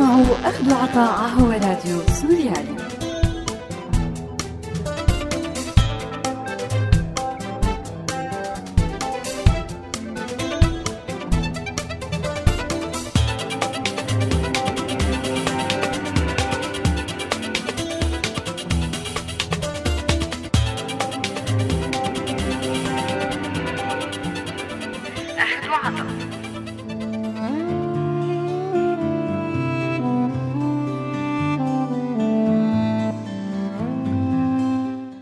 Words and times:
تسمعوا 0.00 0.24
أخذ 0.44 0.72
عطاء 0.72 1.28
هو 1.28 1.50
راديو 1.50 2.00
سوريالي. 2.20 3.09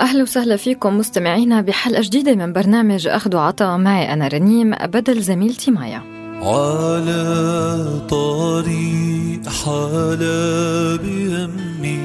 أهلا 0.09 0.23
وسهلا 0.23 0.57
فيكم 0.57 0.99
مستمعينا 0.99 1.61
بحلقة 1.61 2.01
جديدة 2.03 2.35
من 2.35 2.53
برنامج 2.53 3.07
أخذ 3.07 3.37
وعطاء. 3.37 3.79
معي 3.79 4.13
أنا 4.13 4.29
رنيم 4.29 4.75
بدل 4.75 5.23
زميلتي 5.23 5.71
مايا 5.71 6.03
على 6.43 7.85
طريق 8.09 9.49
حلا 9.49 10.97
بيمي 10.97 12.01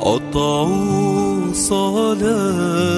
قطعوا 0.00 1.52
صلاتي 1.52 2.96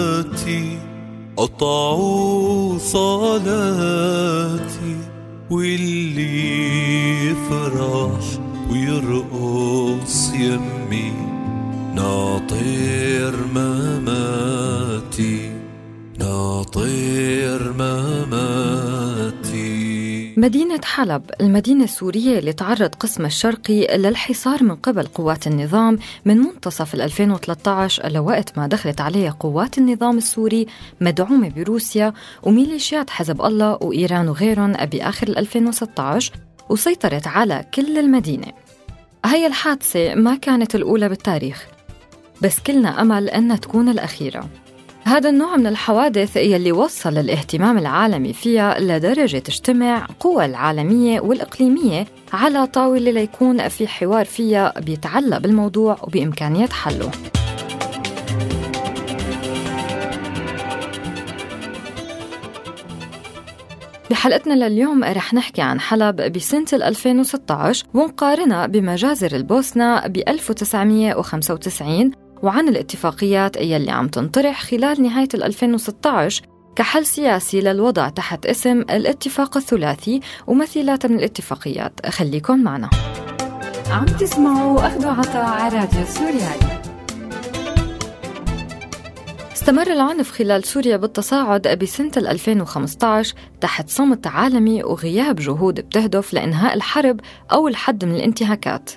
قطعوا 1.37 2.79
صلاتي 2.79 4.16
واللي 5.51 7.30
يفرح 7.30 8.21
ويرقص 8.71 10.32
يمي. 10.35 10.79
ناطر 12.01 13.34
مماتي 13.54 15.37
ناطر 16.18 17.73
مماتي. 17.79 19.51
مدينة 20.37 20.80
حلب 20.84 21.23
المدينة 21.40 21.84
السورية 21.84 22.38
اللي 22.38 22.52
تعرض 22.52 22.95
قسم 22.95 23.26
الشرقي 23.26 23.96
للحصار 23.96 24.65
من 24.65 24.76
قبل 24.76 25.07
قوات 25.07 25.46
النظام 25.46 25.98
من 26.24 26.37
منتصف 26.37 26.95
2013 26.95 28.09
لوقت 28.09 28.59
ما 28.59 28.66
دخلت 28.66 29.01
عليها 29.01 29.37
قوات 29.40 29.79
النظام 29.79 30.18
السوري 30.18 30.66
مدعومة 31.01 31.48
بروسيا 31.48 32.12
وميليشيات 32.42 33.10
حزب 33.10 33.42
الله 33.42 33.79
وإيران 33.80 34.29
وغيرهم 34.29 34.73
بآخر 34.73 35.29
2016 35.29 36.32
وسيطرت 36.68 37.26
على 37.26 37.64
كل 37.74 37.98
المدينة. 37.98 38.46
هي 39.24 39.46
الحادثة 39.46 40.14
ما 40.14 40.37
كانت 40.37 40.74
الأولى 40.74 41.09
بالتاريخ. 41.09 41.70
بس 42.43 42.60
كلنا 42.60 43.01
أمل 43.01 43.29
أنها 43.29 43.57
تكون 43.57 43.88
الأخيرة. 43.88 44.49
هذا 45.05 45.30
النوع 45.30 45.57
من 45.57 45.66
الحوادث 45.66 46.37
يلي 46.37 46.73
وصل 46.73 47.19
الاهتمام 47.19 47.79
العالمي 47.79 48.32
فيها 48.32 48.80
لدرجة 48.80 49.38
تجتمع 49.38 50.07
قوى 50.21 50.45
العالمية 50.45 51.21
والإقليمية 51.21 52.07
على 52.32 52.66
طاولة 52.66 53.10
ليكون 53.10 53.69
في 53.69 53.88
حوار 53.88 54.24
فيها 54.24 54.80
بيتعلق 54.80 55.38
بالموضوع 55.38 55.97
وبإمكانية 56.02 56.66
حله. 56.66 57.10
بحلقتنا 64.10 64.69
لليوم 64.69 65.04
رح 65.04 65.34
نحكي 65.34 65.62
عن 65.62 65.81
حلب 65.81 66.32
بسنة 66.32 66.66
2016 66.72 67.87
ونقارنها 67.94 68.66
بمجازر 68.66 69.37
البوسنة 69.37 70.06
ب 70.06 70.16
1995 70.28 72.10
وعن 72.42 72.68
الاتفاقيات 72.68 73.56
يلي 73.56 73.90
عم 73.90 74.08
تنطرح 74.08 74.62
خلال 74.62 75.02
نهاية 75.02 75.28
2016 75.34 76.42
كحل 76.76 77.06
سياسي 77.06 77.60
للوضع 77.60 78.08
تحت 78.08 78.46
اسم 78.46 78.80
الاتفاق 78.80 79.56
الثلاثي 79.56 80.20
ومثيلات 80.46 81.06
من 81.06 81.18
الاتفاقيات. 81.18 82.06
خليكن 82.06 82.62
معنا. 82.62 82.90
عم 83.90 84.04
تسمعوا 84.04 84.86
أخذ 84.86 85.06
عطاء 85.06 85.44
على 85.44 85.78
راديو 85.78 86.04
سوريالي 86.06 86.80
استمر 89.52 89.92
العنف 89.92 90.30
خلال 90.30 90.64
سوريا 90.64 90.96
بالتصاعد 90.96 91.78
بسنة 91.82 92.12
2015 92.16 93.34
تحت 93.60 93.90
صمت 93.90 94.26
عالمي 94.26 94.84
وغياب 94.84 95.36
جهود 95.36 95.80
بتهدف 95.80 96.34
لإنهاء 96.34 96.74
الحرب 96.74 97.20
أو 97.52 97.68
الحد 97.68 98.04
من 98.04 98.14
الانتهاكات. 98.14 98.90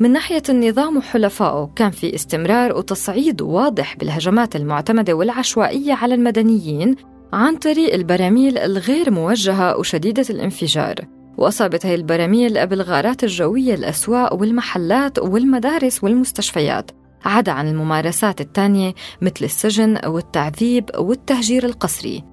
من 0.00 0.12
ناحية 0.12 0.42
النظام 0.48 0.96
وحلفائه 0.96 1.70
كان 1.76 1.90
في 1.90 2.14
استمرار 2.14 2.76
وتصعيد 2.76 3.42
واضح 3.42 3.96
بالهجمات 3.96 4.56
المعتمدة 4.56 5.12
والعشوائية 5.12 5.94
على 5.94 6.14
المدنيين 6.14 6.96
عن 7.32 7.56
طريق 7.56 7.94
البراميل 7.94 8.58
الغير 8.58 9.10
موجهة 9.10 9.76
وشديدة 9.78 10.24
الانفجار. 10.30 10.94
وأصابت 11.38 11.86
هي 11.86 11.94
البراميل 11.94 12.66
بالغارات 12.66 13.24
الجوية 13.24 13.74
الأسواق 13.74 14.34
والمحلات 14.34 15.18
والمدارس 15.18 16.04
والمستشفيات. 16.04 16.90
عدا 17.24 17.52
عن 17.52 17.68
الممارسات 17.68 18.40
الثانية 18.40 18.94
مثل 19.20 19.44
السجن 19.44 19.98
والتعذيب 20.06 20.90
والتهجير 20.98 21.64
القسري. 21.64 22.24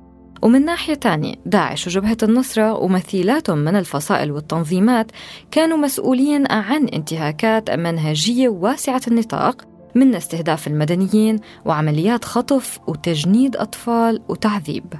ومن 0.45 0.65
ناحية 0.65 0.93
تانية 0.93 1.35
داعش 1.45 1.87
وجبهة 1.87 2.17
النصرة 2.23 2.73
ومثيلاتهم 2.73 3.57
من 3.57 3.75
الفصائل 3.75 4.31
والتنظيمات 4.31 5.11
كانوا 5.51 5.77
مسؤولين 5.77 6.51
عن 6.51 6.87
انتهاكات 6.87 7.71
منهجية 7.71 8.49
واسعة 8.49 9.01
النطاق 9.07 9.61
من 9.95 10.15
استهداف 10.15 10.67
المدنيين 10.67 11.39
وعمليات 11.65 12.25
خطف 12.25 12.79
وتجنيد 12.87 13.55
أطفال 13.55 14.21
وتعذيب. 14.29 14.93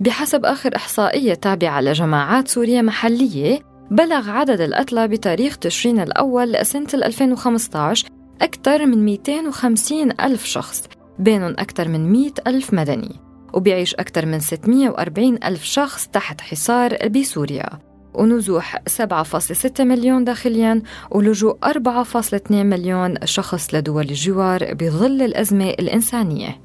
بحسب 0.00 0.44
آخر 0.44 0.76
إحصائية 0.76 1.34
تابعة 1.34 1.80
لجماعات 1.80 2.48
سورية 2.48 2.82
محلية 2.82 3.58
بلغ 3.90 4.30
عدد 4.30 4.60
القتلى 4.60 5.08
بتاريخ 5.08 5.58
تشرين 5.58 6.00
الأول 6.00 6.66
سنة 6.66 6.88
2015 6.94 8.08
أكثر 8.42 8.86
من 8.86 9.04
250 9.04 10.10
ألف 10.20 10.44
شخص 10.44 10.88
بينهم 11.18 11.50
أكثر 11.50 11.88
من 11.88 12.12
100 12.12 12.30
ألف 12.46 12.74
مدني. 12.74 13.23
وبيعيش 13.54 13.94
أكثر 13.94 14.26
من 14.26 14.40
640 14.40 15.38
ألف 15.44 15.64
شخص 15.64 16.06
تحت 16.06 16.40
حصار 16.40 17.08
بسوريا. 17.08 17.68
ونزوح 18.14 18.82
7.6 18.88 19.80
مليون 19.80 20.24
داخليا 20.24 20.82
ولجوء 21.10 21.58
4.2 21.64 22.50
مليون 22.50 23.14
شخص 23.24 23.74
لدول 23.74 24.04
الجوار 24.04 24.74
بظل 24.74 25.22
الأزمة 25.22 25.70
الإنسانية. 25.70 26.60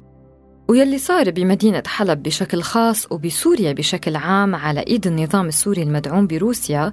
ويلي 0.68 0.98
صار 0.98 1.30
بمدينة 1.30 1.82
حلب 1.86 2.22
بشكل 2.22 2.62
خاص 2.62 3.12
وبسوريا 3.12 3.72
بشكل 3.72 4.16
عام 4.16 4.54
على 4.54 4.80
إيد 4.80 5.06
النظام 5.06 5.46
السوري 5.46 5.82
المدعوم 5.82 6.26
بروسيا 6.26 6.92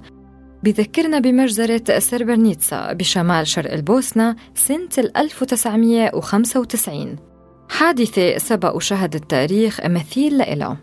بذكرنا 0.62 1.18
بمجزرة 1.18 1.98
سربرنيتسا 1.98 2.92
بشمال 2.92 3.46
شرق 3.46 3.72
البوسنة 3.72 4.36
سنة 4.54 4.88
1995 5.16 7.27
حادثة 7.68 8.38
سبق 8.38 8.76
وشهد 8.76 9.14
التاريخ 9.14 9.80
مثيل 9.86 10.38
لإلها 10.38 10.76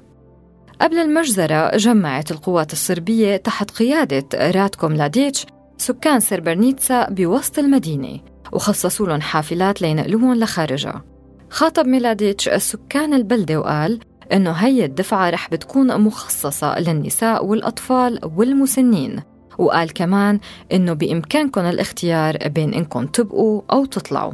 قبل 0.82 0.98
المجزرة 0.98 1.78
جمعت 1.78 2.32
القوات 2.32 2.74
الصربية 2.74 3.38
تحت 3.38 3.72
قيادة 3.72 4.52
راتكو 4.52 4.88
ملاديتش 4.88 5.46
سكان 5.78 6.20
سربرنيتسا 6.20 7.10
بوسط 7.10 7.60
المدينة 7.60 8.20
وخصصوا 8.54 9.08
لهم 9.08 9.22
حافلات 9.22 9.82
لينقلوهم 9.82 10.34
لخارجها. 10.34 11.04
خاطب 11.50 11.86
ميلاديتش 11.86 12.50
سكان 12.50 13.14
البلدة 13.14 13.60
وقال 13.60 14.00
إنه 14.34 14.52
هي 14.52 14.86
الدفعة 14.86 15.30
رح 15.30 15.50
بتكون 15.50 16.02
مخصصة 16.02 16.80
للنساء 16.80 17.46
والأطفال 17.46 18.20
والمسنين. 18.38 19.24
وقال 19.58 19.94
كمان 19.94 20.40
إنه 20.72 20.94
بإمكانكم 20.94 21.62
الاختيار 21.62 22.38
بين 22.46 22.74
إنكم 22.74 23.06
تبقوا 23.06 23.62
أو 23.72 23.86
تطلعوا. 23.86 24.34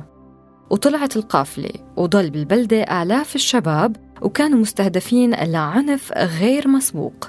وطلعت 0.71 1.15
القافلة 1.15 1.69
وضل 1.97 2.29
بالبلدة 2.29 3.01
آلاف 3.01 3.35
الشباب 3.35 3.95
وكانوا 4.21 4.59
مستهدفين 4.59 5.33
لعنف 5.33 6.12
غير 6.18 6.68
مسبوق. 6.68 7.27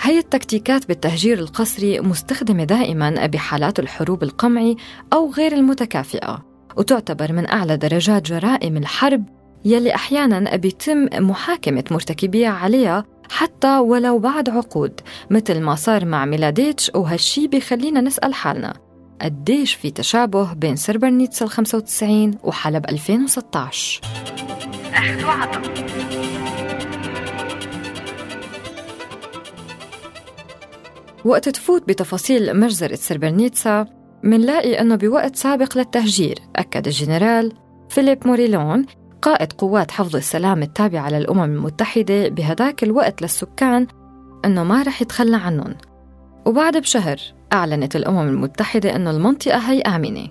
هي 0.00 0.18
التكتيكات 0.18 0.88
بالتهجير 0.88 1.38
القسري 1.38 2.00
مستخدمة 2.00 2.64
دائما 2.64 3.26
بحالات 3.26 3.78
الحروب 3.78 4.22
القمعي 4.22 4.76
أو 5.12 5.30
غير 5.30 5.52
المتكافئة 5.52 6.44
وتعتبر 6.76 7.32
من 7.32 7.46
أعلى 7.46 7.76
درجات 7.76 8.22
جرائم 8.22 8.76
الحرب 8.76 9.24
يلي 9.64 9.94
أحيانا 9.94 10.56
بيتم 10.56 11.08
محاكمة 11.12 11.84
مرتكبيها 11.90 12.50
عليها 12.50 13.04
حتى 13.30 13.78
ولو 13.78 14.18
بعد 14.18 14.48
عقود 14.50 15.00
مثل 15.30 15.60
ما 15.60 15.74
صار 15.74 16.04
مع 16.04 16.24
ميلاديتش 16.24 16.90
وهالشي 16.94 17.46
بيخلينا 17.48 18.00
نسأل 18.00 18.34
حالنا. 18.34 18.83
قديش 19.20 19.74
في 19.74 19.90
تشابه 19.90 20.52
بين 20.52 20.76
سربرنيتسا 20.76 21.44
ال 21.44 21.50
95 21.50 22.38
وحلب 22.42 22.84
2016 22.90 24.00
أخذ 24.94 25.24
وعطا 25.24 25.62
وقت 31.24 31.48
تفوت 31.48 31.88
بتفاصيل 31.88 32.60
مجزرة 32.60 32.94
سربرنيتسا 32.94 33.86
منلاقي 34.22 34.80
أنه 34.80 34.96
بوقت 34.96 35.36
سابق 35.36 35.78
للتهجير 35.78 36.38
أكد 36.56 36.86
الجنرال 36.86 37.52
فيليب 37.88 38.26
موريلون 38.26 38.86
قائد 39.22 39.52
قوات 39.52 39.90
حفظ 39.90 40.16
السلام 40.16 40.62
التابعة 40.62 41.10
للأمم 41.10 41.42
المتحدة 41.42 42.28
بهداك 42.28 42.84
الوقت 42.84 43.22
للسكان 43.22 43.86
أنه 44.44 44.64
ما 44.64 44.82
رح 44.82 45.02
يتخلى 45.02 45.36
عنهم. 45.36 45.74
وبعد 46.46 46.76
بشهر 46.76 47.16
أعلنت 47.54 47.96
الأمم 47.96 48.28
المتحدة 48.28 48.96
أنه 48.96 49.10
المنطقة 49.10 49.58
هي 49.58 49.80
آمنة 49.80 50.28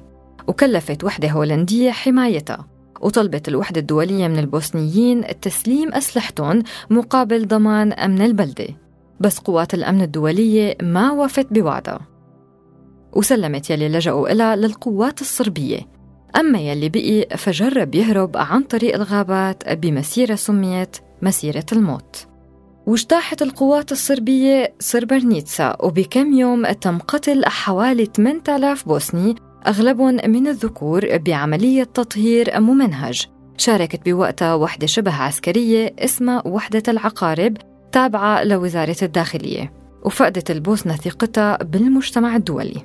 وكلفت 0.48 1.04
وحدة 1.04 1.30
هولندية 1.30 1.92
حمايتها 1.92 2.68
وطلبت 3.02 3.48
الوحدة 3.48 3.82
الدولية 3.82 4.28
من 4.28 4.40
البوسنيين 4.40 5.40
تسليم 5.42 5.94
أسلحتهم 5.94 6.64
مقابل 6.90 7.48
ضمان 7.48 7.94
أمن 7.94 8.22
البلدة 8.22 8.68
بس 9.20 9.40
قوات 9.40 9.74
الأمن 9.74 10.02
الدولية 10.02 10.78
ما 10.82 11.12
وفت 11.12 11.48
بوعدها. 11.52 12.00
وسلمت 13.14 13.70
يلي 13.70 13.90
لجأوا 13.90 14.32
إلها 14.32 14.56
للقوات 14.56 15.22
الصربية. 15.22 15.80
أما 16.36 16.60
يلي 16.60 16.90
بقي 16.90 17.38
فجرب 17.38 17.96
يهرب 17.96 18.38
عن 18.38 18.64
طريق 18.64 18.96
الغابات 18.96 19.70
بمسيرة 19.74 20.36
سميت 20.36 20.98
مسيرة 21.22 21.66
الموت. 21.72 22.28
واجتاحت 22.88 23.42
القوات 23.42 23.92
الصربية 23.92 24.74
سربرنيتسا 24.80 25.78
وبكم 25.80 26.34
يوم 26.34 26.72
تم 26.72 26.98
قتل 26.98 27.46
حوالي 27.46 28.06
8000 28.06 28.88
بوسني 28.88 29.36
أغلبهم 29.68 30.16
من 30.16 30.48
الذكور 30.48 31.18
بعملية 31.18 31.84
تطهير 31.84 32.60
ممنهج. 32.60 33.28
شاركت 33.58 34.10
بوقتها 34.10 34.54
وحدة 34.54 34.88
شبه 34.88 35.14
عسكرية 35.14 35.96
اسمها 36.00 36.48
وحدة 36.48 36.84
العقارب 36.88 37.58
تابعة 37.92 38.44
لوزارة 38.44 38.96
الداخلية. 39.02 39.74
وفقدت 40.04 40.52
البوسنة 40.52 40.96
ثقتها 40.96 41.58
بالمجتمع 41.64 42.36
الدولي. 42.36 42.82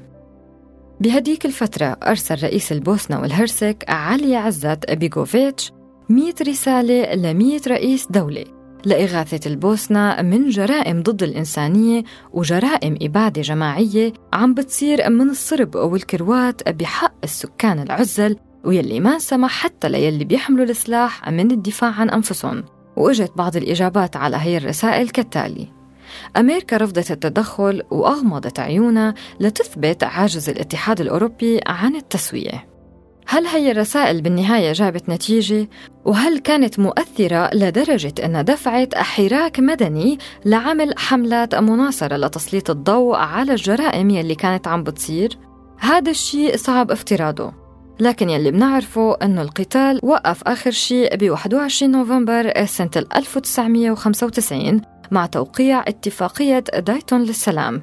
بهديك 1.01 1.47
الفترة 1.47 1.87
أرسل 1.87 2.43
رئيس 2.43 2.73
البوسنة 2.73 3.21
والهرسك 3.21 3.85
علي 3.89 4.37
عزت 4.37 4.91
بيغوفيتش 4.91 5.73
100 6.09 6.35
رسالة 6.49 7.15
ل 7.15 7.35
100 7.35 7.61
رئيس 7.69 8.07
دولة. 8.11 8.58
لإغاثة 8.89 9.51
البوسنة 9.51 10.23
من 10.23 10.49
جرائم 10.49 11.03
ضد 11.03 11.23
الإنسانية 11.23 12.03
وجرائم 12.33 12.97
إبادة 13.03 13.43
جماعية 13.43 14.13
عم 14.33 14.55
بتصير 14.55 15.11
من 15.11 15.31
الصرب 15.31 15.77
والكروات 15.77 16.69
بحق 16.69 17.15
السكان 17.25 17.83
العزل 17.83 18.37
ويلي 18.65 19.01
ما 19.01 19.19
سمح 19.19 19.51
حتى 19.51 19.89
ليلي 19.89 20.25
بيحملوا 20.25 20.65
السلاح 20.65 21.29
من 21.31 21.51
الدفاع 21.51 21.91
عن 21.91 22.11
أنفسهم. 22.11 22.65
وإجت 22.97 23.33
بعض 23.37 23.57
الإجابات 23.57 24.17
على 24.17 24.37
هي 24.37 24.57
الرسائل 24.57 25.09
كالتالي 25.09 25.69
أمريكا 26.37 26.77
رفضت 26.77 27.11
التدخل 27.11 27.83
وأغمضت 27.91 28.61
عيونها 28.61 29.15
لتثبت 29.41 30.05
عجز 30.05 30.49
الاتحاد 30.49 31.01
الأوروبي 31.01 31.61
عن 31.67 31.97
التسوية. 31.97 32.78
هل 33.31 33.47
هي 33.47 33.71
الرسائل 33.71 34.23
بالنهاية 34.23 34.73
جابت 34.73 35.09
نتيجة؟ 35.09 35.69
وهل 36.05 36.39
كانت 36.39 36.79
مؤثرة 36.79 37.55
لدرجة 37.55 38.15
أنها 38.25 38.43
دفعت 38.43 38.95
حراك 38.95 39.61
مدني 39.61 40.19
لعمل 40.45 40.95
حملات 40.99 41.55
مناصرة 41.55 42.17
لتسليط 42.17 42.71
الضوء 42.71 43.17
على 43.17 43.53
الجرائم 43.53 44.11
يلي 44.11 44.35
كانت 44.35 44.69
عم 44.69 44.83
بتصير؟ 44.83 45.39
هذا 45.79 46.11
الشيء 46.11 46.57
صعب 46.57 46.91
افتراضه 46.91 47.53
لكن 48.01 48.31
يلي 48.31 48.51
بنعرفه 48.51 49.17
أنه 49.23 49.43
القتال 49.43 50.01
وقف 50.03 50.43
آخر 50.43 50.71
شيء 50.71 51.17
ب 51.17 51.31
21 51.31 51.93
نوفمبر 51.93 52.65
سنة 52.65 52.91
1995 53.17 54.81
مع 55.11 55.27
توقيع 55.27 55.81
اتفاقية 55.81 56.59
دايتون 56.59 57.23
للسلام 57.23 57.83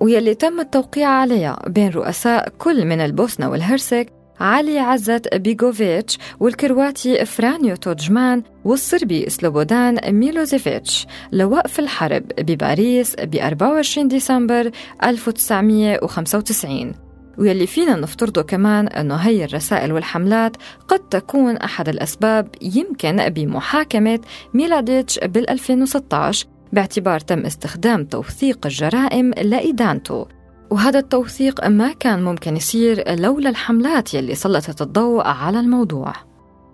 ويلي 0.00 0.34
تم 0.34 0.60
التوقيع 0.60 1.08
عليها 1.08 1.62
بين 1.66 1.90
رؤساء 1.90 2.48
كل 2.58 2.84
من 2.84 3.00
البوسنة 3.00 3.50
والهرسك 3.50 4.19
علي 4.40 4.78
عزت 4.78 5.34
بيغوفيتش 5.34 6.18
والكرواتي 6.40 7.24
فرانيو 7.24 7.76
توجمان 7.76 8.42
والصربي 8.64 9.30
سلوبودان 9.30 9.98
ميلوزيفيتش. 10.14 11.06
لوقف 11.32 11.78
الحرب 11.78 12.22
بباريس 12.38 13.16
ب 13.16 13.36
24 13.36 14.08
ديسمبر 14.08 14.70
1995 15.04 16.92
ويلي 17.38 17.66
فينا 17.66 17.96
نفترضه 17.96 18.42
كمان 18.42 18.88
أنه 18.88 19.14
هي 19.14 19.44
الرسائل 19.44 19.92
والحملات 19.92 20.56
قد 20.88 20.98
تكون 20.98 21.56
أحد 21.56 21.88
الأسباب 21.88 22.48
يمكن 22.62 23.28
بمحاكمة 23.28 24.20
ميلاديتش 24.54 25.18
بال 25.18 25.50
2016 25.50 26.46
باعتبار 26.72 27.20
تم 27.20 27.46
استخدام 27.46 28.04
توثيق 28.04 28.66
الجرائم 28.66 29.30
لإدانته. 29.30 30.39
وهذا 30.70 30.98
التوثيق 30.98 31.66
ما 31.66 31.92
كان 31.92 32.22
ممكن 32.22 32.56
يصير 32.56 33.20
لولا 33.20 33.50
الحملات 33.50 34.14
يلي 34.14 34.34
سلطت 34.34 34.82
الضوء 34.82 35.26
على 35.26 35.60
الموضوع. 35.60 36.12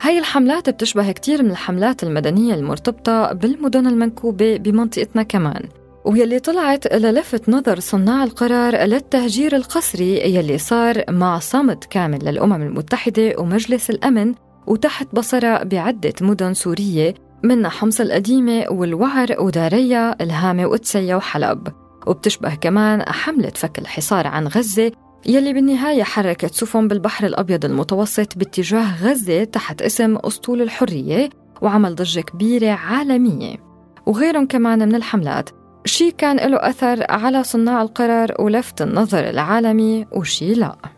هاي 0.03 0.19
الحملات 0.19 0.71
بتشبه 0.71 1.13
كتير 1.13 1.43
من 1.43 1.51
الحملات 1.51 2.03
المدنية 2.03 2.55
المرتبطة 2.55 3.33
بالمدن 3.33 3.87
المنكوبة 3.87 4.57
بمنطقتنا 4.57 5.23
كمان 5.23 5.63
ويلي 6.05 6.39
طلعت 6.39 6.95
للفت 6.95 7.49
نظر 7.49 7.81
صناع 7.81 8.25
القرار 8.25 8.77
للتهجير 8.77 9.57
القسري 9.57 10.35
يلي 10.35 10.59
صار 10.59 11.05
مع 11.11 11.39
صمت 11.39 11.85
كامل 11.85 12.25
للأمم 12.25 12.63
المتحدة 12.63 13.35
ومجلس 13.39 13.91
الأمن 13.91 14.35
وتحت 14.67 15.09
بصرة 15.13 15.63
بعدة 15.63 16.15
مدن 16.21 16.55
سورية 16.55 17.15
منها 17.43 17.71
حمص 17.71 18.01
القديمة 18.01 18.65
والوعر 18.71 19.37
وداريا 19.39 20.23
الهامة 20.23 20.67
وأتسيا 20.67 21.17
وحلب. 21.17 21.86
وبتشبه 22.07 22.55
كمان 22.55 23.03
حملة 23.09 23.53
فك 23.55 23.79
الحصار 23.79 24.27
عن 24.27 24.47
غزة 24.47 24.93
يلي 25.27 25.53
بالنهاية 25.53 26.03
حركت 26.03 26.55
سفن 26.55 26.89
بالبحر 26.89 27.27
الأبيض 27.27 27.65
المتوسط 27.65 28.39
باتجاه 28.39 29.05
غزة 29.05 29.45
تحت 29.45 29.83
اسم 29.83 30.17
أسطول 30.17 30.63
الحرية 30.63 31.31
وعمل 31.63 31.95
ضجة 31.95 32.21
كبيرة 32.21 32.71
عالمية. 32.71 33.57
وغيرهم 34.07 34.47
كمان 34.47 34.89
من 34.89 34.95
الحملات 34.95 35.51
شي 35.85 36.11
كان 36.11 36.37
له 36.51 36.57
أثر 36.57 37.07
على 37.11 37.45
صناع 37.45 37.83
القرار 37.83 38.35
ولفت 38.39 38.83
النظر 38.83 39.31
العالمي 39.31 40.07
وشي 40.13 40.55
لأ. 40.55 40.96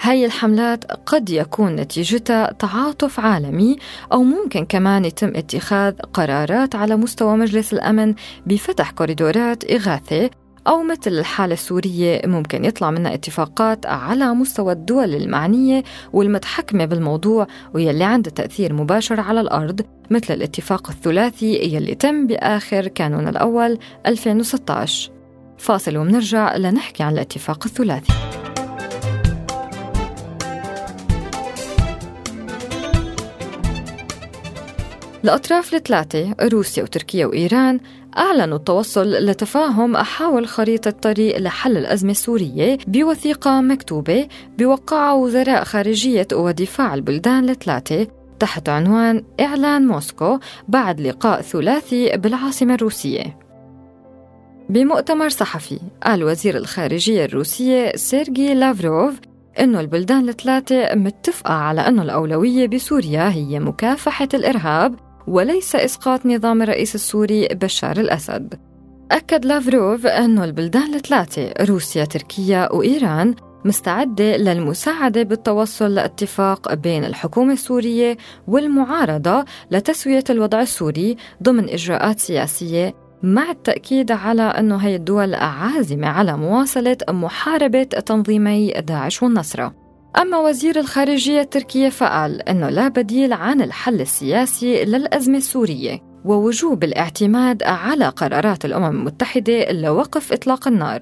هاي 0.00 0.26
الحملات 0.26 0.84
قد 0.84 1.30
يكون 1.30 1.76
نتيجتها 1.76 2.52
تعاطف 2.52 3.20
عالمي 3.20 3.76
أو 4.12 4.22
ممكن 4.22 4.64
كمان 4.64 5.04
يتم 5.04 5.32
اتخاذ 5.36 5.94
قرارات 6.12 6.74
على 6.74 6.96
مستوى 6.96 7.36
مجلس 7.36 7.72
الأمن 7.72 8.14
بفتح 8.46 8.90
كوريدورات 8.90 9.70
إغاثة 9.70 10.30
أو 10.66 10.82
مثل 10.82 11.10
الحالة 11.10 11.52
السورية 11.52 12.22
ممكن 12.24 12.64
يطلع 12.64 12.90
منها 12.90 13.14
اتفاقات 13.14 13.86
على 13.86 14.34
مستوى 14.34 14.72
الدول 14.72 15.14
المعنية 15.14 15.84
والمتحكمة 16.12 16.84
بالموضوع 16.84 17.46
ويلي 17.74 18.04
عندها 18.04 18.32
تأثير 18.32 18.72
مباشر 18.72 19.20
على 19.20 19.40
الأرض 19.40 19.80
مثل 20.10 20.34
الاتفاق 20.34 20.90
الثلاثي 20.90 21.54
يلي 21.54 21.94
تم 21.94 22.26
بآخر 22.26 22.88
كانون 22.88 23.28
الأول 23.28 23.78
2016 24.06 25.10
فاصل 25.58 25.96
ومنرجع 25.96 26.56
لنحكي 26.56 27.02
عن 27.02 27.12
الاتفاق 27.12 27.64
الثلاثي. 27.66 28.12
الأطراف 35.24 35.74
الثلاثة 35.74 36.34
روسيا 36.42 36.82
وتركيا 36.82 37.26
وإيران 37.26 37.80
أعلنوا 38.18 38.56
التوصل 38.56 39.10
لتفاهم 39.10 39.96
حول 39.96 40.48
خريطة 40.48 40.90
طريق 40.90 41.38
لحل 41.38 41.76
الأزمة 41.76 42.10
السورية 42.10 42.78
بوثيقة 42.86 43.60
مكتوبة 43.60 44.28
بوقعها 44.58 45.12
وزراء 45.12 45.64
خارجية 45.64 46.26
ودفاع 46.32 46.94
البلدان 46.94 47.50
الثلاثة 47.50 48.06
تحت 48.38 48.68
عنوان 48.68 49.24
إعلان 49.40 49.86
موسكو 49.86 50.38
بعد 50.68 51.00
لقاء 51.00 51.40
ثلاثي 51.40 52.16
بالعاصمة 52.16 52.74
الروسية. 52.74 53.38
بمؤتمر 54.68 55.28
صحفي 55.28 55.78
قال 56.02 56.24
وزير 56.24 56.56
الخارجية 56.56 57.24
الروسية 57.24 57.96
سيرجي 57.96 58.54
لافروف 58.54 59.14
إنه 59.60 59.80
البلدان 59.80 60.28
الثلاثة 60.28 60.94
متفقة 60.94 61.54
على 61.54 61.80
أنه 61.80 62.02
الأولوية 62.02 62.66
بسوريا 62.66 63.30
هي 63.30 63.60
مكافحة 63.60 64.28
الإرهاب 64.34 65.07
وليس 65.28 65.76
إسقاط 65.76 66.26
نظام 66.26 66.62
الرئيس 66.62 66.94
السوري 66.94 67.48
بشار 67.48 68.00
الأسد. 68.00 68.54
أكد 69.10 69.44
لافروف 69.44 70.06
أن 70.06 70.38
البلدان 70.38 70.94
الثلاثة 70.94 71.52
روسيا 71.64 72.04
تركيا 72.04 72.72
وإيران 72.72 73.34
مستعدة 73.64 74.36
للمساعدة 74.36 75.22
بالتوصل 75.22 75.94
لاتفاق 75.94 76.74
بين 76.74 77.04
الحكومة 77.04 77.52
السورية 77.52 78.16
والمعارضة 78.46 79.44
لتسوية 79.70 80.24
الوضع 80.30 80.60
السوري 80.60 81.16
ضمن 81.42 81.68
إجراءات 81.68 82.18
سياسية 82.18 82.94
مع 83.22 83.50
التأكيد 83.50 84.12
على 84.12 84.42
أن 84.42 84.72
هي 84.72 84.96
الدول 84.96 85.34
عازمة 85.34 86.08
على 86.08 86.36
مواصلة 86.36 86.96
محاربة 87.08 87.82
تنظيمي 87.82 88.70
داعش 88.70 89.22
والنصرة 89.22 89.74
أما 90.16 90.38
وزير 90.38 90.80
الخارجية 90.80 91.40
التركية 91.40 91.88
فقال 91.88 92.48
أنه 92.48 92.68
لا 92.68 92.88
بديل 92.88 93.32
عن 93.32 93.62
الحل 93.62 94.00
السياسي 94.00 94.84
للأزمة 94.84 95.36
السورية 95.36 95.98
ووجوب 96.24 96.84
الاعتماد 96.84 97.62
على 97.62 98.08
قرارات 98.08 98.64
الأمم 98.64 98.86
المتحدة 98.86 99.72
لوقف 99.72 100.32
إطلاق 100.32 100.68
النار. 100.68 101.00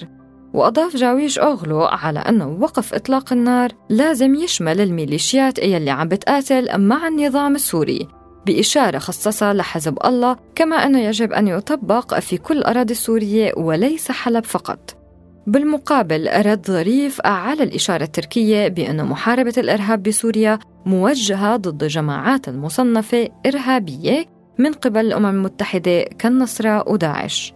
وأضاف 0.54 0.96
جاويش 0.96 1.38
أوغلو 1.38 1.80
على 1.80 2.18
أنه 2.18 2.58
وقف 2.60 2.94
إطلاق 2.94 3.32
النار 3.32 3.72
لازم 3.90 4.34
يشمل 4.34 4.80
الميليشيات 4.80 5.58
يلي 5.58 5.90
عم 5.90 6.08
بتقاتل 6.08 6.78
مع 6.78 7.08
النظام 7.08 7.54
السوري 7.54 8.08
بإشارة 8.46 8.98
خصصها 8.98 9.54
لحزب 9.54 9.98
الله 10.04 10.36
كما 10.54 10.76
أنه 10.76 11.00
يجب 11.00 11.32
أن 11.32 11.48
يطبق 11.48 12.18
في 12.18 12.38
كل 12.38 12.58
الأراضي 12.58 12.92
السورية 12.92 13.52
وليس 13.56 14.10
حلب 14.10 14.44
فقط. 14.44 15.05
بالمقابل 15.46 16.46
رد 16.46 16.66
ظريف 16.66 17.20
على 17.24 17.62
الإشارة 17.62 18.04
التركية 18.04 18.68
بأن 18.68 19.04
محاربة 19.04 19.54
الإرهاب 19.58 20.02
بسوريا 20.02 20.58
موجهة 20.86 21.56
ضد 21.56 21.84
جماعات 21.84 22.48
المصنفة 22.48 23.28
إرهابية 23.46 24.24
من 24.58 24.72
قبل 24.72 25.00
الأمم 25.00 25.26
المتحدة 25.26 26.02
كالنصرة 26.02 26.88
وداعش. 26.88 27.52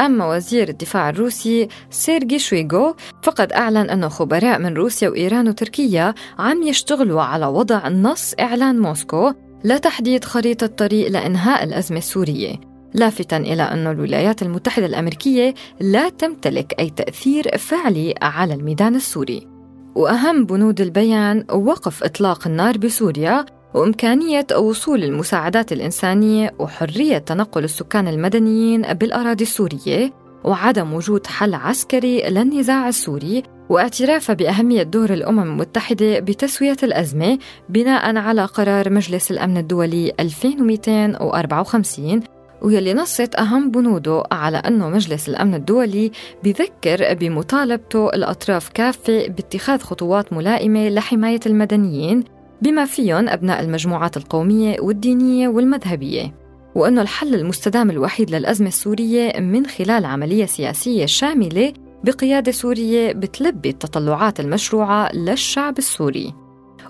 أما 0.00 0.26
وزير 0.26 0.68
الدفاع 0.68 1.08
الروسي 1.10 1.68
سيرجي 1.90 2.38
شويغو 2.38 2.94
فقد 3.22 3.52
أعلن 3.52 3.90
أن 3.90 4.08
خبراء 4.08 4.58
من 4.58 4.74
روسيا 4.74 5.08
وإيران 5.08 5.48
وتركيا 5.48 6.14
عم 6.38 6.62
يشتغلوا 6.62 7.22
على 7.22 7.46
وضع 7.46 7.88
نص 7.88 8.34
إعلان 8.40 8.78
موسكو 8.78 9.32
لتحديد 9.64 10.24
خريطة 10.24 10.66
طريق 10.66 11.08
لإنهاء 11.08 11.64
الأزمة 11.64 11.98
السورية. 11.98 12.69
لافتا 12.94 13.36
إلى 13.36 13.62
أن 13.62 13.86
الولايات 13.86 14.42
المتحدة 14.42 14.86
الأمريكية 14.86 15.54
لا 15.80 16.08
تمتلك 16.08 16.74
أي 16.78 16.90
تأثير 16.90 17.58
فعلي 17.58 18.14
على 18.22 18.54
الميدان 18.54 18.94
السوري. 18.94 19.46
وأهم 19.94 20.44
بنود 20.44 20.80
البيان 20.80 21.44
وقف 21.52 22.04
إطلاق 22.04 22.46
النار 22.46 22.78
بسوريا 22.78 23.46
وإمكانية 23.74 24.46
وصول 24.58 25.04
المساعدات 25.04 25.72
الإنسانية 25.72 26.54
وحرية 26.58 27.18
تنقل 27.18 27.64
السكان 27.64 28.08
المدنيين 28.08 28.92
بالأراضي 28.92 29.44
السورية 29.44 30.12
وعدم 30.44 30.94
وجود 30.94 31.26
حل 31.26 31.54
عسكري 31.54 32.22
للنزاع 32.28 32.88
السوري 32.88 33.42
واعترافها 33.68 34.34
بأهمية 34.34 34.82
دور 34.82 35.12
الأمم 35.12 35.42
المتحدة 35.42 36.18
بتسوية 36.18 36.76
الأزمة 36.82 37.38
بناء 37.68 38.16
على 38.16 38.44
قرار 38.44 38.90
مجلس 38.90 39.30
الأمن 39.30 39.56
الدولي 39.56 40.12
2254 40.20 42.20
ويلي 42.62 42.94
نصت 42.94 43.34
أهم 43.34 43.70
بنوده 43.70 44.22
على 44.32 44.56
أنه 44.56 44.88
مجلس 44.88 45.28
الأمن 45.28 45.54
الدولي 45.54 46.10
بذكر 46.44 47.14
بمطالبته 47.14 48.08
الأطراف 48.08 48.68
كافة 48.68 49.28
باتخاذ 49.28 49.80
خطوات 49.80 50.32
ملائمة 50.32 50.88
لحماية 50.88 51.40
المدنيين 51.46 52.24
بما 52.62 52.84
فيهم 52.84 53.28
أبناء 53.28 53.60
المجموعات 53.60 54.16
القومية 54.16 54.80
والدينية 54.80 55.48
والمذهبية 55.48 56.34
وأنه 56.74 57.02
الحل 57.02 57.34
المستدام 57.34 57.90
الوحيد 57.90 58.30
للأزمة 58.30 58.68
السورية 58.68 59.40
من 59.40 59.66
خلال 59.66 60.04
عملية 60.04 60.46
سياسية 60.46 61.06
شاملة 61.06 61.72
بقيادة 62.04 62.52
سورية 62.52 63.12
بتلبي 63.12 63.68
التطلعات 63.68 64.40
المشروعة 64.40 65.12
للشعب 65.14 65.78
السوري. 65.78 66.39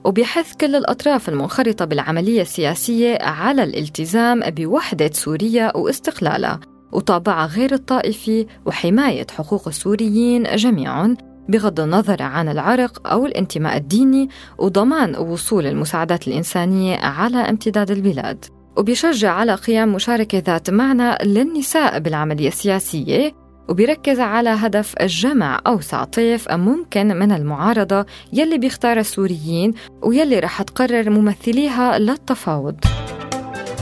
وبيحث 0.04 0.56
كل 0.56 0.76
الأطراف 0.76 1.28
المنخرطة 1.28 1.84
بالعملية 1.84 2.42
السياسية 2.42 3.18
على 3.22 3.64
الالتزام 3.64 4.40
بوحدة 4.40 5.10
سوريا 5.12 5.76
واستقلالها 5.76 6.60
وطابعها 6.92 7.46
غير 7.46 7.72
الطائفي 7.72 8.46
وحماية 8.66 9.26
حقوق 9.36 9.68
السوريين 9.68 10.42
جميعا 10.42 11.16
بغض 11.48 11.80
النظر 11.80 12.22
عن 12.22 12.48
العرق 12.48 13.08
أو 13.08 13.26
الانتماء 13.26 13.76
الديني 13.76 14.28
وضمان 14.58 15.16
وصول 15.16 15.66
المساعدات 15.66 16.28
الإنسانية 16.28 16.96
على 16.96 17.36
امتداد 17.36 17.90
البلاد. 17.90 18.44
وبيشجع 18.76 19.32
على 19.32 19.54
قيام 19.54 19.92
مشاركة 19.92 20.38
ذات 20.38 20.70
معنى 20.70 21.24
للنساء 21.24 21.98
بالعملية 21.98 22.48
السياسية 22.48 23.32
وبيركز 23.70 24.20
على 24.20 24.50
هدف 24.50 24.94
الجمع 25.00 25.60
أوسع 25.66 26.04
طيف 26.04 26.50
ممكن 26.52 27.06
من 27.06 27.32
المعارضة 27.32 28.06
يلي 28.32 28.58
بيختار 28.58 28.98
السوريين 28.98 29.74
ويلي 30.02 30.38
رح 30.38 30.62
تقرر 30.62 31.10
ممثليها 31.10 31.98
للتفاوض. 31.98 32.76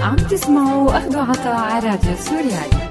عم 0.01 0.17
تسمعوا 0.17 0.99
أخذوا 0.99 1.23
عطاء 1.23 1.57
على 1.57 1.89
راديو 1.89 2.15
سوريالي. 2.17 2.89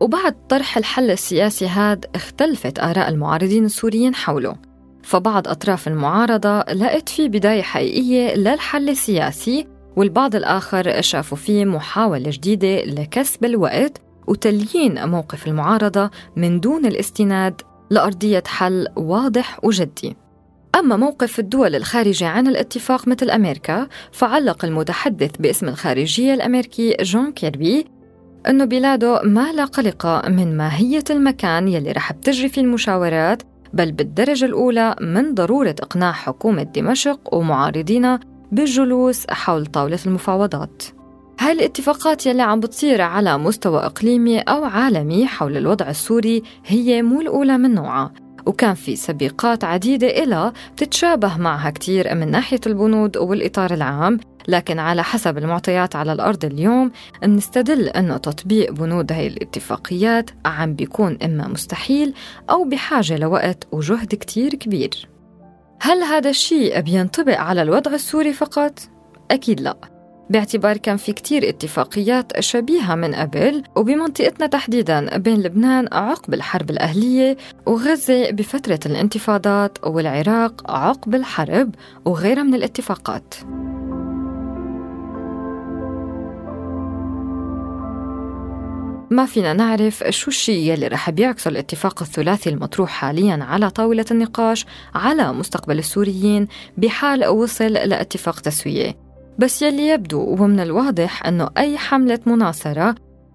وبعد 0.00 0.34
طرح 0.48 0.76
الحل 0.76 1.10
السياسي 1.10 1.66
هاد 1.66 2.06
اختلفت 2.14 2.78
آراء 2.78 3.08
المعارضين 3.08 3.64
السوريين 3.64 4.14
حوله. 4.14 4.56
فبعض 5.02 5.48
أطراف 5.48 5.88
المعارضة 5.88 6.58
لقت 6.58 7.08
فيه 7.08 7.28
بداية 7.28 7.62
حقيقية 7.62 8.34
للحل 8.34 8.88
السياسي 8.88 9.77
والبعض 9.98 10.36
الآخر 10.36 11.00
شافوا 11.00 11.36
فيه 11.36 11.64
محاولة 11.64 12.30
جديدة 12.30 12.84
لكسب 12.84 13.44
الوقت 13.44 14.00
وتليين 14.26 15.08
موقف 15.08 15.46
المعارضة 15.46 16.10
من 16.36 16.60
دون 16.60 16.86
الاستناد 16.86 17.60
لأرضية 17.90 18.42
حل 18.46 18.86
واضح 18.96 19.64
وجدي. 19.64 20.16
أما 20.74 20.96
موقف 20.96 21.38
الدول 21.38 21.74
الخارجة 21.74 22.26
عن 22.28 22.46
الاتفاق 22.46 23.08
مثل 23.08 23.30
أمريكا 23.30 23.88
فعلق 24.12 24.64
المتحدث 24.64 25.30
باسم 25.36 25.68
الخارجية 25.68 26.34
الأمريكي 26.34 26.96
جون 27.00 27.32
كيربي 27.32 27.86
أنه 28.48 28.64
بلاده 28.64 29.22
ما 29.22 29.52
لا 29.52 29.64
قلقة 29.64 30.22
من 30.28 30.56
ماهية 30.56 31.04
المكان 31.10 31.68
يلي 31.68 31.92
رح 31.92 32.12
بتجري 32.12 32.48
فيه 32.48 32.62
المشاورات 32.62 33.42
بل 33.72 33.92
بالدرجة 33.92 34.44
الأولى 34.44 34.96
من 35.00 35.34
ضرورة 35.34 35.74
إقناع 35.82 36.12
حكومة 36.12 36.62
دمشق 36.62 37.34
ومعارضينا 37.34 38.20
بالجلوس 38.52 39.26
حول 39.30 39.66
طاولة 39.66 39.98
المفاوضات. 40.06 40.82
هاي 41.40 41.52
الاتفاقات 41.52 42.26
يلي 42.26 42.42
عم 42.42 42.60
بتصير 42.60 43.00
على 43.02 43.38
مستوى 43.38 43.78
إقليمي 43.78 44.40
أو 44.40 44.64
عالمي 44.64 45.26
حول 45.26 45.56
الوضع 45.56 45.90
السوري 45.90 46.42
هي 46.66 47.02
مو 47.02 47.20
الأولى 47.20 47.58
من 47.58 47.74
نوعها؟ 47.74 48.12
وكان 48.46 48.74
في 48.74 48.96
سبيقات 48.96 49.64
عديدة 49.64 50.24
إلها 50.24 50.52
بتتشابه 50.72 51.36
معها 51.36 51.70
كتير 51.70 52.14
من 52.14 52.30
ناحية 52.30 52.60
البنود 52.66 53.16
والإطار 53.16 53.74
العام 53.74 54.20
لكن 54.48 54.78
على 54.78 55.04
حسب 55.04 55.38
المعطيات 55.38 55.96
على 55.96 56.12
الأرض 56.12 56.44
اليوم 56.44 56.90
منستدل 57.22 57.88
أنه 57.88 58.16
تطبيق 58.16 58.72
بنود 58.72 59.12
هاي 59.12 59.26
الاتفاقيات 59.26 60.30
عم 60.46 60.74
بيكون 60.74 61.18
إما 61.24 61.48
مستحيل 61.48 62.14
أو 62.50 62.64
بحاجة 62.64 63.16
لوقت 63.16 63.68
وجهد 63.72 64.14
كتير 64.14 64.54
كبير. 64.54 65.08
هل 65.80 66.02
هذا 66.02 66.30
الشيء 66.30 66.80
بينطبق 66.80 67.38
على 67.38 67.62
الوضع 67.62 67.94
السوري 67.94 68.32
فقط؟ 68.32 68.80
أكيد 69.30 69.60
لا 69.60 69.76
باعتبار 70.30 70.76
كان 70.76 70.96
في 70.96 71.12
كتير 71.12 71.48
اتفاقيات 71.48 72.40
شبيهة 72.40 72.94
من 72.94 73.14
قبل 73.14 73.62
وبمنطقتنا 73.76 74.46
تحديدا 74.46 75.18
بين 75.18 75.42
لبنان 75.42 75.88
عقب 75.92 76.34
الحرب 76.34 76.70
الأهلية 76.70 77.36
وغزة 77.66 78.30
بفترة 78.30 78.80
الانتفاضات 78.86 79.78
والعراق 79.86 80.70
عقب 80.70 81.14
الحرب 81.14 81.74
وغيرها 82.04 82.42
من 82.42 82.54
الاتفاقات 82.54 83.34
ما 89.10 89.26
فينا 89.26 89.52
نعرف 89.52 90.04
شو 90.08 90.28
الشيء 90.28 90.72
يلي 90.72 90.86
رح 90.86 91.10
بيعكسه 91.10 91.48
الاتفاق 91.48 92.02
الثلاثي 92.02 92.50
المطروح 92.50 92.90
حاليا 92.90 93.44
على 93.44 93.70
طاولة 93.70 94.04
النقاش 94.10 94.66
على 94.94 95.32
مستقبل 95.32 95.78
السوريين 95.78 96.48
بحال 96.76 97.26
وصل 97.26 97.64
لاتفاق 97.72 98.40
تسوية. 98.40 98.96
بس 99.38 99.62
يلي 99.62 99.88
يبدو 99.88 100.20
ومن 100.20 100.60
الواضح 100.60 101.26
أنه 101.26 101.48
أي 101.58 101.78
حملة 101.78 102.18
مناصرة 102.26 102.94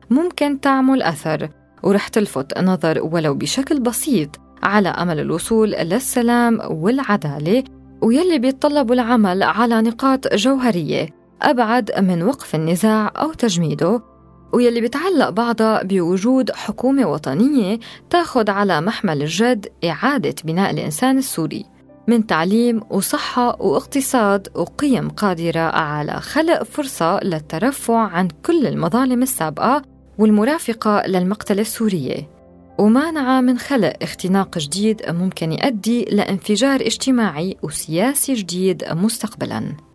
ممكن 0.09 0.61
تعمل 0.61 1.01
أثر 1.01 1.49
ورح 1.83 2.07
تلفت 2.07 2.57
النظر 2.59 2.99
ولو 3.03 3.33
بشكل 3.33 3.79
بسيط 3.79 4.29
على 4.63 4.89
أمل 4.89 5.19
الوصول 5.19 5.71
للسلام 5.71 6.59
والعدالة 6.69 7.63
ويلي 8.01 8.39
بيتطلب 8.39 8.91
العمل 8.91 9.43
على 9.43 9.81
نقاط 9.81 10.33
جوهرية 10.33 11.09
أبعد 11.41 11.91
من 11.99 12.23
وقف 12.23 12.55
النزاع 12.55 13.11
أو 13.17 13.33
تجميده. 13.33 14.12
ويلي 14.53 14.81
بتعلق 14.81 15.29
بعضها 15.29 15.83
بوجود 15.83 16.51
حكومة 16.51 17.05
وطنية 17.05 17.79
تاخد 18.09 18.49
على 18.49 18.81
محمل 18.81 19.21
الجد 19.21 19.67
إعادة 19.85 20.35
بناء 20.43 20.71
الإنسان 20.71 21.17
السوري 21.17 21.65
من 22.07 22.27
تعليم 22.27 22.81
وصحة 22.89 23.61
واقتصاد 23.61 24.47
وقيم 24.55 25.09
قادرة 25.09 25.59
على 25.59 26.13
خلق 26.21 26.63
فرصة 26.63 27.19
للترفع 27.19 27.97
عن 27.97 28.27
كل 28.45 28.67
المظالم 28.67 29.21
السابقة 29.21 29.81
والمرافقة 30.17 31.07
للمقتلة 31.07 31.61
السورية. 31.61 32.29
ومانعة 32.77 33.41
من 33.41 33.57
خلق 33.57 33.93
اختناق 34.01 34.57
جديد 34.57 35.01
ممكن 35.09 35.51
يؤدي 35.51 36.05
لانفجار 36.05 36.81
اجتماعي 36.81 37.57
وسياسي 37.63 38.33
جديد 38.33 38.83
مستقبلاً. 38.91 39.92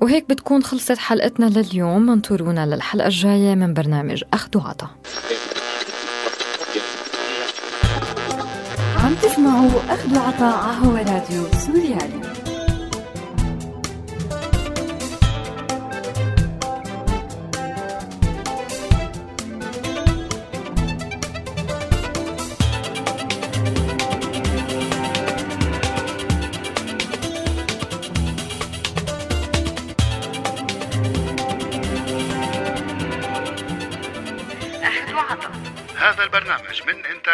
وهيك 0.00 0.28
بتكون 0.28 0.62
خلصت 0.62 0.98
حلقتنا 0.98 1.46
لليوم. 1.46 2.10
انطرونا 2.10 2.66
للحلقة 2.66 3.06
الجاية 3.06 3.54
من 3.54 3.74
برنامج 3.74 4.24
أخذ 4.32 4.58
وعطا 4.58 4.90
عم 8.96 9.14
تسمعوا 9.14 9.70
أخذ 9.88 10.18
وعطا 10.18 10.44
عهو 10.44 10.96
راديو 10.96 11.44
سوريالي. 11.66 12.49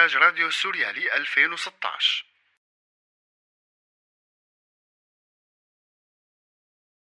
إنتاج 0.07 0.23
راديو 0.23 0.51
سوريالي 0.51 1.17
2016 1.17 1.76